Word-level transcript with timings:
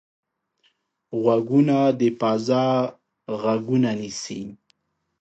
غوږونه 1.23 1.77
د 1.99 2.01
فضا 2.19 2.65
غږونه 3.41 3.91
نیسي 3.99 4.41